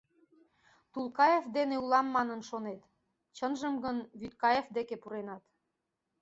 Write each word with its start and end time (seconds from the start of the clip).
Тулкаев 0.91 1.45
дене 1.57 1.75
улам 1.83 2.07
манын 2.15 2.41
шонет, 2.49 2.81
чынжым 3.37 3.73
гын 3.83 3.97
Вӱдкаев 4.19 4.65
деке 4.77 4.95
пуренат. 5.01 5.43